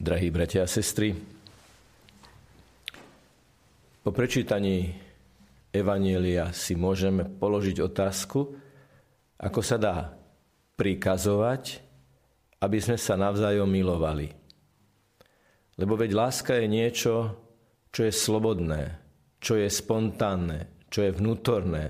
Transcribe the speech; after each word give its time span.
Drahí 0.00 0.32
bratia 0.32 0.64
a 0.64 0.72
sestry, 0.72 1.12
po 4.00 4.16
prečítaní 4.16 4.96
Evanielia 5.68 6.56
si 6.56 6.72
môžeme 6.72 7.28
položiť 7.28 7.84
otázku, 7.84 8.40
ako 9.36 9.60
sa 9.60 9.76
dá 9.76 10.16
prikazovať, 10.80 11.84
aby 12.64 12.80
sme 12.80 12.96
sa 12.96 13.20
navzájom 13.20 13.68
milovali. 13.68 14.32
Lebo 15.76 16.00
veď 16.00 16.16
láska 16.16 16.56
je 16.56 16.66
niečo, 16.72 17.14
čo 17.92 18.08
je 18.08 18.12
slobodné, 18.16 18.96
čo 19.36 19.60
je 19.60 19.68
spontánne, 19.68 20.88
čo 20.88 21.04
je 21.04 21.12
vnútorné, 21.12 21.84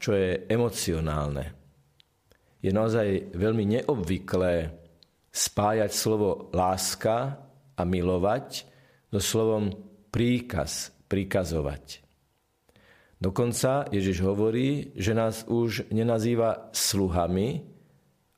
čo 0.00 0.16
je 0.16 0.48
emocionálne. 0.48 1.52
Je 2.64 2.72
naozaj 2.72 3.36
veľmi 3.36 3.76
neobvyklé 3.76 4.81
spájať 5.32 5.90
slovo 5.96 6.52
láska 6.52 7.40
a 7.72 7.82
milovať 7.88 8.68
so 9.08 9.20
slovom 9.20 9.72
príkaz, 10.12 10.92
prikazovať. 11.08 12.04
Dokonca 13.16 13.88
Ježiš 13.88 14.20
hovorí, 14.26 14.92
že 14.98 15.16
nás 15.16 15.48
už 15.48 15.88
nenazýva 15.88 16.74
sluhami, 16.74 17.64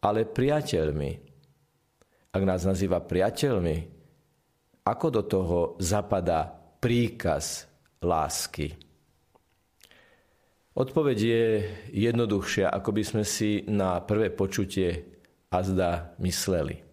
ale 0.05 0.29
priateľmi. 0.29 1.11
Ak 2.31 2.43
nás 2.45 2.69
nazýva 2.69 3.01
priateľmi, 3.01 3.77
ako 4.85 5.07
do 5.09 5.23
toho 5.25 5.59
zapadá 5.81 6.53
príkaz 6.79 7.65
lásky? 8.05 8.77
Odpoveď 10.77 11.19
je 11.19 11.45
jednoduchšia, 11.95 12.69
ako 12.69 12.91
by 12.93 13.03
sme 13.07 13.25
si 13.25 13.65
na 13.65 14.05
prvé 14.05 14.29
počutie 14.29 15.17
azda 15.49 16.13
mysleli. 16.21 16.84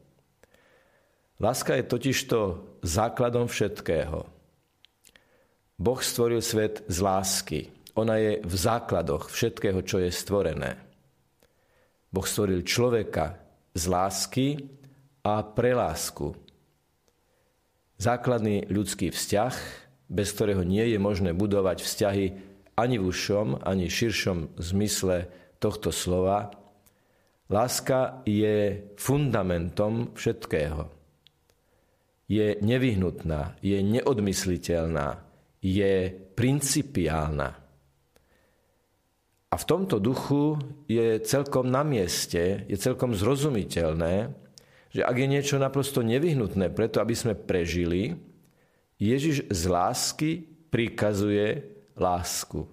Láska 1.41 1.73
je 1.73 1.90
totižto 1.90 2.40
základom 2.86 3.50
všetkého. 3.50 4.30
Boh 5.81 5.97
stvoril 5.97 6.38
svet 6.38 6.86
z 6.86 7.02
lásky. 7.02 7.59
Ona 7.97 8.22
je 8.22 8.31
v 8.45 8.53
základoch 8.53 9.34
všetkého, 9.34 9.81
čo 9.81 9.97
je 9.97 10.14
stvorené. 10.14 10.78
Boh 12.14 12.22
stvoril 12.22 12.62
človeka 12.62 13.42
z 13.73 13.84
lásky 13.89 14.47
a 15.25 15.42
pre 15.42 15.73
lásku. 15.73 16.30
Základný 17.97 18.69
ľudský 18.69 19.09
vzťah, 19.09 19.53
bez 20.14 20.30
ktorého 20.38 20.62
nie 20.62 20.94
je 20.94 21.02
možné 21.02 21.34
budovať 21.34 21.81
vzťahy 21.81 22.25
ani 22.78 23.02
v 23.02 23.06
užšom, 23.09 23.66
ani 23.66 23.89
širšom 23.89 24.62
zmysle 24.62 25.25
tohto 25.58 25.89
slova, 25.89 26.53
láska 27.50 28.22
je 28.30 28.86
fundamentom 28.94 30.14
všetkého. 30.14 31.00
Je 32.32 32.56
nevyhnutná, 32.64 33.60
je 33.60 33.84
neodmysliteľná, 33.84 35.20
je 35.60 36.16
principiálna. 36.32 37.60
A 39.52 39.56
v 39.60 39.68
tomto 39.68 40.00
duchu 40.00 40.56
je 40.88 41.20
celkom 41.28 41.68
na 41.68 41.84
mieste, 41.84 42.64
je 42.72 42.78
celkom 42.80 43.12
zrozumiteľné, 43.12 44.32
že 44.96 45.04
ak 45.04 45.16
je 45.20 45.28
niečo 45.28 45.59
naprosto 45.59 46.00
nevyhnutné 46.00 46.72
preto, 46.72 47.04
aby 47.04 47.12
sme 47.12 47.36
prežili, 47.36 48.16
Ježiš 48.96 49.52
z 49.52 49.62
lásky 49.68 50.32
prikazuje 50.72 51.68
lásku. 52.00 52.64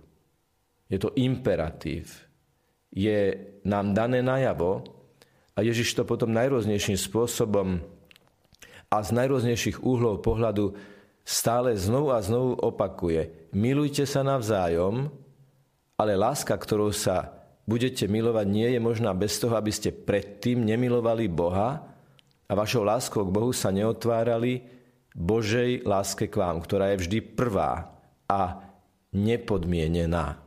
Je 0.86 1.02
to 1.02 1.10
imperatív. 1.18 2.14
Je 2.94 3.34
nám 3.66 3.90
dané 3.90 4.22
najavo 4.22 4.86
a 5.58 5.66
Ježiš 5.66 5.98
to 5.98 6.06
potom 6.06 6.30
najrôznejším 6.30 6.94
spôsobom 6.94 7.97
a 8.88 9.04
z 9.04 9.10
najrôznejších 9.12 9.84
úhlov 9.84 10.24
pohľadu 10.24 10.72
stále 11.28 11.76
znovu 11.76 12.08
a 12.08 12.24
znovu 12.24 12.56
opakuje. 12.56 13.52
Milujte 13.52 14.08
sa 14.08 14.24
navzájom, 14.24 15.12
ale 16.00 16.16
láska, 16.16 16.56
ktorou 16.56 16.88
sa 16.88 17.36
budete 17.68 18.08
milovať, 18.08 18.46
nie 18.48 18.68
je 18.72 18.80
možná 18.80 19.12
bez 19.12 19.36
toho, 19.36 19.52
aby 19.52 19.68
ste 19.68 19.92
predtým 19.92 20.64
nemilovali 20.64 21.28
Boha 21.28 21.84
a 22.48 22.52
vašou 22.56 22.80
láskou 22.80 23.28
k 23.28 23.34
Bohu 23.34 23.52
sa 23.52 23.68
neotvárali 23.68 24.64
Božej 25.12 25.84
láske 25.84 26.32
k 26.32 26.40
vám, 26.40 26.64
ktorá 26.64 26.96
je 26.96 27.04
vždy 27.04 27.18
prvá 27.36 27.92
a 28.24 28.64
nepodmienená. 29.12 30.40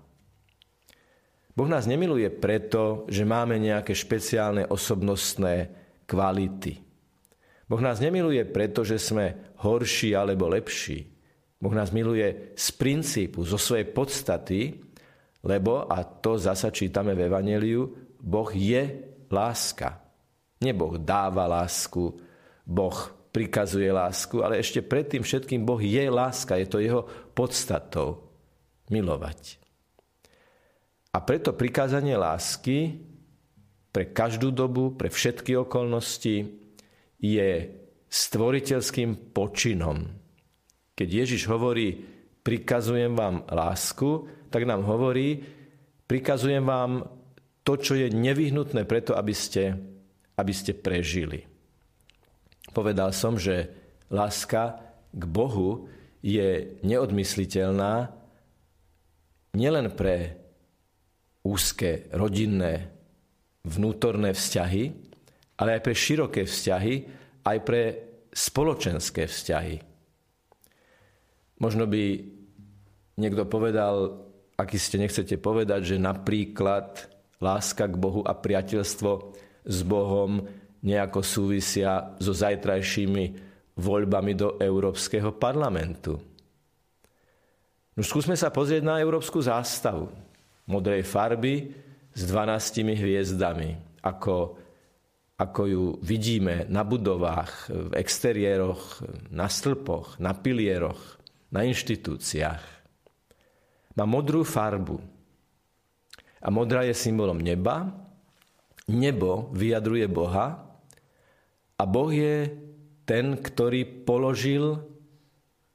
Boh 1.53 1.69
nás 1.69 1.85
nemiluje 1.85 2.31
preto, 2.33 3.05
že 3.05 3.21
máme 3.21 3.61
nejaké 3.61 3.93
špeciálne 3.93 4.65
osobnostné 4.65 5.69
kvality. 6.09 6.90
Boh 7.71 7.79
nás 7.79 8.03
nemiluje 8.03 8.43
preto, 8.51 8.83
že 8.83 8.99
sme 8.99 9.55
horší 9.63 10.11
alebo 10.11 10.51
lepší. 10.51 11.07
Boh 11.55 11.71
nás 11.71 11.87
miluje 11.95 12.51
z 12.51 12.67
princípu, 12.75 13.47
zo 13.47 13.55
svojej 13.55 13.87
podstaty, 13.87 14.75
lebo, 15.47 15.87
a 15.87 16.03
to 16.03 16.35
zasa 16.35 16.67
čítame 16.67 17.15
v 17.15 17.31
Evangeliu, 17.31 17.87
Boh 18.19 18.51
je 18.51 19.07
láska. 19.31 20.03
Nie 20.59 20.75
Boh 20.75 20.99
dáva 20.99 21.47
lásku, 21.47 22.11
Boh 22.67 22.97
prikazuje 23.31 23.87
lásku, 23.87 24.43
ale 24.43 24.59
ešte 24.59 24.83
predtým 24.83 25.23
všetkým 25.23 25.63
Boh 25.63 25.79
je 25.79 26.11
láska, 26.11 26.59
je 26.59 26.67
to 26.67 26.83
jeho 26.83 27.07
podstatou 27.31 28.35
milovať. 28.91 29.63
A 31.15 31.23
preto 31.23 31.55
prikázanie 31.55 32.19
lásky 32.19 32.99
pre 33.95 34.11
každú 34.11 34.51
dobu, 34.51 34.91
pre 34.91 35.07
všetky 35.07 35.55
okolnosti 35.55 36.60
je 37.21 37.69
stvoriteľským 38.11 39.31
počinom. 39.31 40.03
Keď 40.97 41.07
Ježiš 41.07 41.47
hovorí, 41.47 41.95
prikazujem 42.41 43.13
vám 43.15 43.47
lásku, 43.47 44.27
tak 44.51 44.67
nám 44.67 44.83
hovorí, 44.83 45.39
prikazujem 46.09 46.65
vám 46.65 47.07
to, 47.61 47.77
čo 47.77 47.93
je 47.95 48.09
nevyhnutné 48.11 48.83
preto, 48.89 49.13
aby 49.15 49.31
ste, 49.31 49.77
aby 50.35 50.51
ste 50.51 50.73
prežili. 50.75 51.45
Povedal 52.73 53.13
som, 53.13 53.37
že 53.37 53.69
láska 54.09 54.81
k 55.13 55.23
Bohu 55.29 55.87
je 56.25 56.77
neodmysliteľná 56.81 58.11
nielen 59.55 59.87
pre 59.93 60.41
úzke 61.41 62.11
rodinné 62.13 62.93
vnútorné 63.65 64.33
vzťahy, 64.33 65.10
ale 65.61 65.77
aj 65.77 65.81
pre 65.85 65.93
široké 65.93 66.41
vzťahy, 66.49 66.93
aj 67.45 67.57
pre 67.61 67.81
spoločenské 68.33 69.29
vzťahy. 69.29 69.77
Možno 71.61 71.85
by 71.85 72.03
niekto 73.21 73.45
povedal, 73.45 74.25
aký 74.57 74.81
ste 74.81 74.97
nechcete 74.97 75.37
povedať, 75.37 75.93
že 75.93 76.01
napríklad 76.01 77.05
láska 77.37 77.85
k 77.85 77.95
Bohu 78.01 78.25
a 78.25 78.33
priateľstvo 78.33 79.11
s 79.61 79.79
Bohom 79.85 80.41
nejako 80.81 81.21
súvisia 81.21 82.17
so 82.17 82.33
zajtrajšími 82.33 83.53
voľbami 83.77 84.33
do 84.33 84.57
Európskeho 84.57 85.37
parlamentu. 85.37 86.17
No 87.93 88.01
skúsme 88.01 88.33
sa 88.33 88.49
pozrieť 88.49 88.81
na 88.81 88.97
európsku 88.97 89.37
zástavu 89.37 90.09
modrej 90.65 91.05
farby 91.05 91.69
s 92.15 92.21
12 92.25 92.97
hviezdami, 92.97 94.01
ako, 94.01 94.57
ako 95.41 95.61
ju 95.65 95.85
vidíme 96.05 96.69
na 96.69 96.85
budovách, 96.85 97.73
v 97.73 97.97
exteriéroch, 97.97 99.01
na 99.33 99.49
stĺpoch, 99.49 100.21
na 100.21 100.37
pilieroch, 100.37 101.17
na 101.49 101.65
inštitúciách. 101.65 102.61
Má 103.97 104.05
modrú 104.05 104.45
farbu. 104.45 105.01
A 106.41 106.47
modrá 106.53 106.85
je 106.85 106.93
symbolom 106.93 107.41
neba. 107.41 107.89
Nebo 108.85 109.49
vyjadruje 109.57 110.05
Boha. 110.05 110.61
A 111.73 111.83
Boh 111.89 112.13
je 112.13 112.53
ten, 113.09 113.33
ktorý 113.41 114.05
položil 114.05 114.77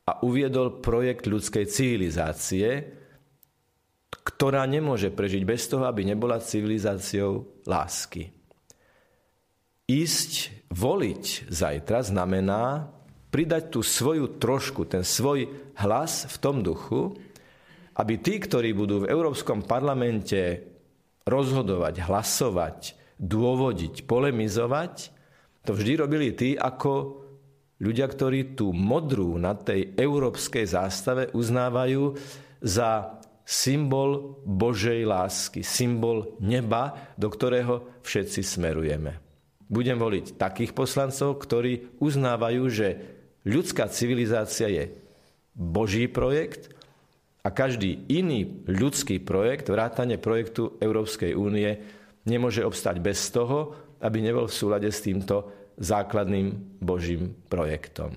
a 0.06 0.22
uviedol 0.22 0.78
projekt 0.78 1.26
ľudskej 1.26 1.66
civilizácie, 1.66 2.86
ktorá 4.06 4.62
nemôže 4.70 5.10
prežiť 5.10 5.42
bez 5.42 5.66
toho, 5.66 5.90
aby 5.90 6.06
nebola 6.06 6.38
civilizáciou 6.38 7.62
lásky. 7.66 8.35
Ísť 9.86 10.66
voliť 10.74 11.46
zajtra 11.46 12.02
znamená 12.02 12.90
pridať 13.30 13.70
tú 13.70 13.80
svoju 13.86 14.38
trošku, 14.42 14.86
ten 14.90 15.06
svoj 15.06 15.46
hlas 15.78 16.26
v 16.26 16.36
tom 16.42 16.62
duchu, 16.62 17.14
aby 17.96 18.18
tí, 18.18 18.42
ktorí 18.42 18.74
budú 18.74 19.06
v 19.06 19.10
Európskom 19.10 19.62
parlamente 19.62 20.66
rozhodovať, 21.24 22.02
hlasovať, 22.02 22.78
dôvodiť, 23.16 24.04
polemizovať, 24.04 24.94
to 25.66 25.72
vždy 25.74 25.92
robili 25.98 26.30
tí, 26.34 26.54
ako 26.54 27.26
Ľudia, 27.76 28.08
ktorí 28.08 28.56
tú 28.56 28.72
modrú 28.72 29.36
na 29.36 29.52
tej 29.52 29.92
európskej 30.00 30.64
zástave 30.64 31.28
uznávajú 31.36 32.16
za 32.64 33.20
symbol 33.44 34.40
Božej 34.48 35.04
lásky, 35.04 35.60
symbol 35.60 36.40
neba, 36.40 37.12
do 37.20 37.28
ktorého 37.28 38.00
všetci 38.00 38.40
smerujeme. 38.40 39.25
Budem 39.66 39.98
voliť 39.98 40.38
takých 40.38 40.72
poslancov, 40.72 41.42
ktorí 41.42 41.98
uznávajú, 41.98 42.62
že 42.70 42.88
ľudská 43.42 43.90
civilizácia 43.90 44.70
je 44.70 44.94
Boží 45.54 46.06
projekt 46.06 46.70
a 47.42 47.50
každý 47.50 48.06
iný 48.10 48.62
ľudský 48.66 49.22
projekt, 49.22 49.70
vrátane 49.70 50.18
projektu 50.18 50.78
Európskej 50.78 51.34
únie, 51.34 51.82
nemôže 52.26 52.62
obstať 52.62 52.98
bez 53.02 53.30
toho, 53.30 53.74
aby 54.02 54.22
nebol 54.22 54.50
v 54.50 54.58
súlade 54.58 54.90
s 54.90 55.02
týmto 55.02 55.50
základným 55.78 56.78
Božím 56.82 57.34
projektom. 57.46 58.14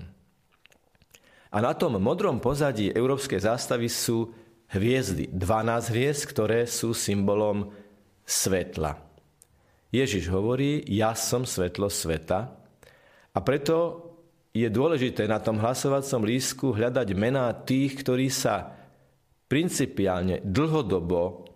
A 1.50 1.58
na 1.58 1.74
tom 1.74 1.98
modrom 1.98 2.38
pozadí 2.38 2.94
európskej 2.94 3.42
zástavy 3.42 3.90
sú 3.90 4.30
hviezdy, 4.70 5.26
12 5.34 5.90
hviezd, 5.90 6.22
ktoré 6.30 6.62
sú 6.66 6.94
symbolom 6.94 7.74
svetla. 8.22 9.09
Ježiš 9.90 10.30
hovorí, 10.30 10.86
ja 10.86 11.18
som 11.18 11.42
svetlo 11.42 11.90
sveta 11.90 12.54
a 13.34 13.38
preto 13.42 14.06
je 14.50 14.66
dôležité 14.66 15.30
na 15.30 15.38
tom 15.38 15.58
hlasovacom 15.62 16.26
lístku 16.26 16.66
hľadať 16.74 17.08
mená 17.14 17.50
tých, 17.54 18.02
ktorí 18.02 18.30
sa 18.30 18.74
principiálne 19.46 20.42
dlhodobo 20.42 21.46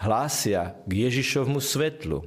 hlásia 0.00 0.76
k 0.84 1.08
Ježišovmu 1.08 1.60
svetlu. 1.60 2.24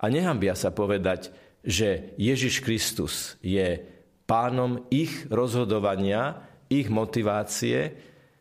A 0.00 0.08
nehambia 0.08 0.56
sa 0.56 0.72
povedať, 0.72 1.32
že 1.60 2.16
Ježiš 2.16 2.64
Kristus 2.64 3.36
je 3.44 3.80
pánom 4.24 4.88
ich 4.88 5.28
rozhodovania, 5.28 6.40
ich 6.72 6.88
motivácie 6.88 7.96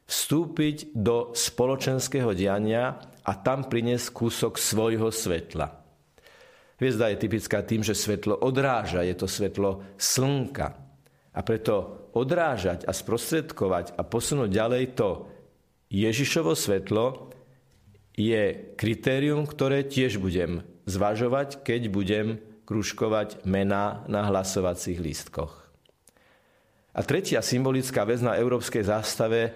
vstúpiť 0.07 0.95
do 0.95 1.35
spoločenského 1.35 2.31
diania 2.31 2.99
a 3.23 3.31
tam 3.35 3.67
priniesť 3.67 4.07
kúsok 4.15 4.55
svojho 4.55 5.11
svetla. 5.11 5.78
Hviezda 6.79 7.11
je 7.11 7.21
typická 7.21 7.59
tým, 7.59 7.83
že 7.83 7.91
svetlo 7.91 8.39
odráža, 8.39 9.03
je 9.03 9.11
to 9.11 9.27
svetlo 9.27 9.83
slnka. 9.99 10.79
A 11.35 11.39
preto 11.43 12.07
odrážať 12.15 12.87
a 12.87 12.95
sprostredkovať 12.95 13.99
a 13.99 14.01
posunúť 14.07 14.49
ďalej 14.49 14.83
to 14.95 15.27
Ježišovo 15.91 16.55
svetlo 16.55 17.35
je 18.15 18.75
kritérium, 18.79 19.43
ktoré 19.43 19.83
tiež 19.87 20.23
budem 20.23 20.63
zvažovať, 20.87 21.61
keď 21.67 21.81
budem 21.91 22.27
kružkovať 22.63 23.43
mená 23.43 24.05
na 24.07 24.27
hlasovacích 24.29 25.01
lístkoch. 25.01 25.59
A 26.95 26.99
tretia 27.05 27.43
symbolická 27.43 28.05
vec 28.07 28.19
na 28.23 28.37
európskej 28.37 28.87
zástave 28.87 29.55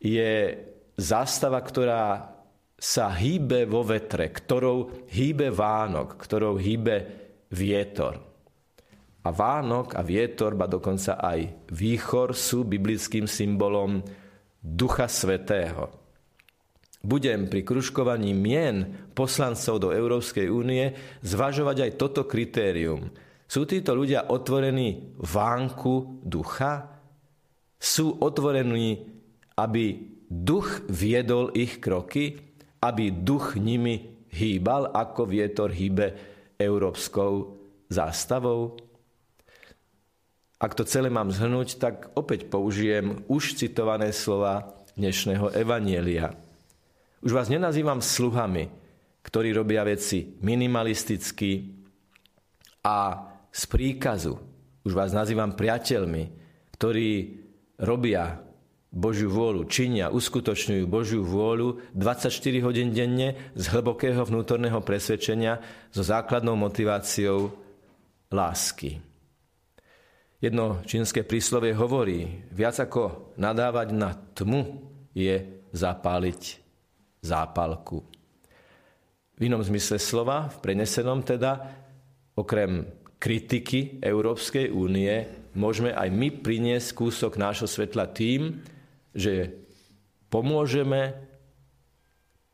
je 0.00 0.56
zástava, 0.96 1.60
ktorá 1.60 2.32
sa 2.80 3.12
hýbe 3.12 3.68
vo 3.68 3.84
vetre, 3.84 4.32
ktorou 4.32 5.04
hýbe 5.12 5.52
Vánok, 5.52 6.16
ktorou 6.16 6.56
hýbe 6.56 6.96
vietor. 7.52 8.16
A 9.20 9.28
Vánok 9.28 10.00
a 10.00 10.02
vietor, 10.02 10.56
ba 10.56 10.64
dokonca 10.64 11.20
aj 11.20 11.68
výchor 11.76 12.32
sú 12.32 12.64
biblickým 12.64 13.28
symbolom 13.28 14.00
Ducha 14.64 15.12
Svetého. 15.12 15.92
Budem 17.04 17.52
pri 17.52 17.60
kružkovaní 17.60 18.32
mien 18.32 19.08
poslancov 19.12 19.76
do 19.84 19.88
Európskej 19.92 20.48
únie 20.48 20.96
zvažovať 21.20 21.76
aj 21.84 21.90
toto 22.00 22.24
kritérium– 22.24 23.06
sú 23.50 23.66
títo 23.66 23.98
ľudia 23.98 24.30
otvorení 24.30 25.18
vánku 25.18 26.22
ducha? 26.22 27.02
Sú 27.82 28.14
otvorení, 28.22 29.02
aby 29.58 29.98
duch 30.30 30.86
viedol 30.86 31.50
ich 31.58 31.82
kroky? 31.82 32.49
Aby 32.80 33.12
duch 33.12 33.60
nimi 33.60 34.24
hýbal, 34.32 34.88
ako 34.96 35.28
vietor 35.28 35.68
hýbe 35.68 36.16
európskou 36.56 37.60
zástavou? 37.92 38.80
Ak 40.60 40.76
to 40.76 40.84
celé 40.84 41.08
mám 41.08 41.32
zhrnúť, 41.32 41.80
tak 41.80 42.12
opäť 42.16 42.48
použijem 42.48 43.24
už 43.28 43.56
citované 43.56 44.12
slova 44.12 44.76
dnešného 44.96 45.56
Evanielia. 45.56 46.36
Už 47.20 47.32
vás 47.36 47.48
nenazývam 47.52 48.00
sluhami, 48.00 48.68
ktorí 49.24 49.52
robia 49.52 49.84
veci 49.84 50.36
minimalisticky 50.40 51.80
a 52.84 53.28
z 53.52 53.62
príkazu. 53.68 54.36
Už 54.84 54.92
vás 54.96 55.12
nazývam 55.12 55.52
priateľmi, 55.52 56.22
ktorí 56.76 57.10
robia 57.84 58.40
Božiu 58.90 59.30
vôľu, 59.30 59.70
činia, 59.70 60.10
uskutočňujú 60.10 60.84
Božiu 60.90 61.22
vôľu 61.22 61.78
24 61.94 62.34
hodín 62.66 62.90
denne 62.90 63.38
z 63.54 63.64
hlbokého 63.70 64.18
vnútorného 64.26 64.82
presvedčenia 64.82 65.62
so 65.94 66.02
základnou 66.02 66.58
motiváciou 66.58 67.54
lásky. 68.34 68.98
Jedno 70.42 70.82
čínske 70.82 71.22
príslovie 71.22 71.70
hovorí, 71.70 72.42
viac 72.50 72.82
ako 72.82 73.36
nadávať 73.38 73.88
na 73.94 74.10
tmu 74.34 74.82
je 75.14 75.38
zapáliť 75.70 76.42
zápalku. 77.22 78.02
V 79.38 79.40
inom 79.46 79.62
zmysle 79.62 80.02
slova, 80.02 80.50
v 80.50 80.58
prenesenom 80.58 81.22
teda, 81.22 81.62
okrem 82.34 82.90
kritiky 83.22 84.02
Európskej 84.02 84.74
únie 84.74 85.30
môžeme 85.54 85.94
aj 85.94 86.08
my 86.10 86.42
priniesť 86.42 86.96
kúsok 86.96 87.38
nášho 87.38 87.70
svetla 87.70 88.10
tým, 88.10 88.58
že 89.14 89.58
pomôžeme 90.30 91.16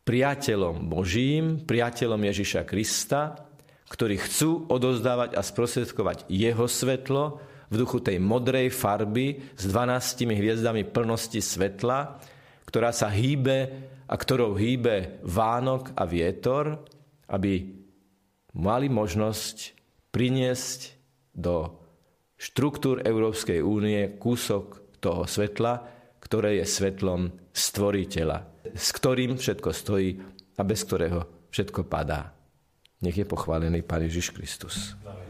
priateľom 0.06 0.86
Božím, 0.86 1.66
priateľom 1.66 2.22
Ježiša 2.30 2.62
Krista, 2.62 3.46
ktorí 3.90 4.18
chcú 4.18 4.66
odozdávať 4.70 5.38
a 5.38 5.42
sprostredkovať 5.42 6.26
jeho 6.30 6.66
svetlo 6.66 7.38
v 7.66 7.74
duchu 7.74 7.98
tej 7.98 8.22
modrej 8.22 8.70
farby 8.70 9.42
s 9.58 9.66
12 9.66 10.30
hviezdami 10.30 10.86
plnosti 10.86 11.42
svetla, 11.42 12.18
ktorá 12.66 12.90
sa 12.94 13.10
hýbe 13.10 13.58
a 14.06 14.14
ktorou 14.14 14.54
hýbe 14.54 15.22
Vánok 15.26 15.94
a 15.98 16.06
vietor, 16.06 16.86
aby 17.26 17.74
mali 18.54 18.86
možnosť 18.86 19.74
priniesť 20.14 20.94
do 21.34 21.74
štruktúr 22.38 23.02
Európskej 23.02 23.60
únie 23.60 24.16
kúsok 24.16 24.98
toho 25.02 25.26
svetla, 25.26 25.95
ktoré 26.26 26.58
je 26.58 26.66
svetlom 26.66 27.30
stvoriteľa, 27.54 28.66
s 28.74 28.90
ktorým 28.90 29.38
všetko 29.38 29.70
stojí 29.70 30.18
a 30.58 30.62
bez 30.66 30.82
ktorého 30.82 31.48
všetko 31.54 31.86
padá. 31.86 32.34
Nech 32.98 33.14
je 33.14 33.28
pochválený 33.28 33.86
Pán 33.86 34.02
Ježiš 34.02 34.34
Kristus. 34.34 34.98
Amen. 35.06 35.25